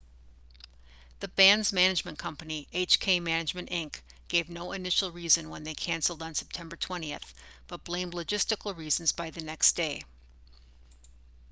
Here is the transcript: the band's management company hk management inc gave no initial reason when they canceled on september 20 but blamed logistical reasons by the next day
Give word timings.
the 1.19 1.27
band's 1.27 1.71
management 1.71 2.17
company 2.17 2.67
hk 2.73 3.21
management 3.21 3.69
inc 3.69 4.01
gave 4.29 4.49
no 4.49 4.71
initial 4.71 5.11
reason 5.11 5.47
when 5.47 5.63
they 5.63 5.75
canceled 5.75 6.23
on 6.23 6.33
september 6.33 6.75
20 6.75 7.15
but 7.67 7.83
blamed 7.83 8.13
logistical 8.15 8.75
reasons 8.75 9.11
by 9.11 9.29
the 9.29 9.41
next 9.43 9.73
day 9.75 10.03